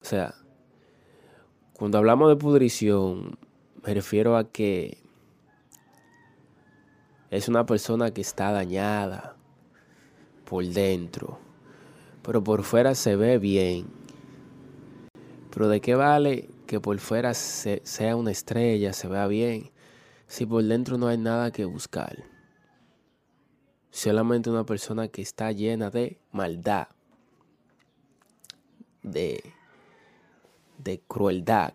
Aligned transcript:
O 0.00 0.04
sea, 0.04 0.34
cuando 1.72 1.98
hablamos 1.98 2.28
de 2.28 2.36
pudrición, 2.36 3.38
me 3.86 3.94
refiero 3.94 4.36
a 4.36 4.50
que 4.50 4.98
es 7.30 7.48
una 7.48 7.64
persona 7.64 8.10
que 8.10 8.20
está 8.20 8.50
dañada 8.52 9.36
por 10.44 10.64
dentro, 10.66 11.38
pero 12.22 12.42
por 12.42 12.64
fuera 12.64 12.94
se 12.94 13.16
ve 13.16 13.38
bien. 13.38 13.86
Pero 15.50 15.68
¿de 15.68 15.80
qué 15.80 15.94
vale 15.94 16.50
que 16.66 16.80
por 16.80 16.98
fuera 16.98 17.34
sea 17.34 18.16
una 18.16 18.30
estrella, 18.30 18.92
se 18.92 19.08
vea 19.08 19.26
bien, 19.26 19.70
si 20.26 20.46
por 20.46 20.62
dentro 20.64 20.98
no 20.98 21.06
hay 21.06 21.18
nada 21.18 21.50
que 21.50 21.64
buscar? 21.64 22.24
Solamente 23.90 24.50
una 24.50 24.64
persona 24.64 25.08
que 25.08 25.22
está 25.22 25.50
llena 25.52 25.90
de 25.90 26.18
maldad, 26.32 26.88
de 29.02 29.42
de 30.82 31.02
crueldad. 31.06 31.74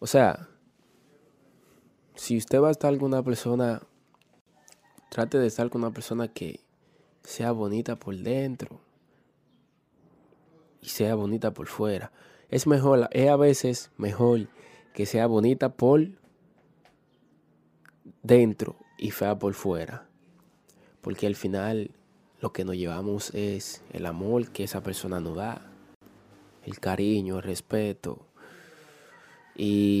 O 0.00 0.06
sea, 0.06 0.48
si 2.14 2.36
usted 2.36 2.60
va 2.60 2.68
a 2.68 2.72
estar 2.72 2.96
con 2.98 3.06
una 3.06 3.22
persona, 3.22 3.82
trate 5.10 5.38
de 5.38 5.46
estar 5.46 5.70
con 5.70 5.82
una 5.82 5.92
persona 5.92 6.28
que 6.28 6.60
sea 7.22 7.52
bonita 7.52 7.96
por 7.96 8.16
dentro 8.16 8.80
y 10.80 10.88
sea 10.88 11.14
bonita 11.14 11.52
por 11.52 11.66
fuera. 11.66 12.12
Es 12.48 12.66
mejor, 12.66 13.08
es 13.12 13.28
a 13.28 13.36
veces 13.36 13.90
mejor 13.96 14.48
que 14.94 15.04
sea 15.04 15.26
bonita 15.26 15.70
por 15.70 16.08
dentro 18.22 18.76
y 18.98 19.10
fea 19.10 19.38
por 19.38 19.54
fuera. 19.54 20.08
Porque 21.00 21.26
al 21.26 21.34
final 21.34 21.90
lo 22.40 22.52
que 22.52 22.64
nos 22.64 22.76
llevamos 22.76 23.34
es 23.34 23.82
el 23.92 24.06
amor 24.06 24.50
que 24.50 24.64
esa 24.64 24.82
persona 24.82 25.20
nos 25.20 25.36
da, 25.36 25.70
el 26.64 26.78
cariño, 26.78 27.36
el 27.36 27.42
respeto, 27.42 28.27
y 29.58 30.00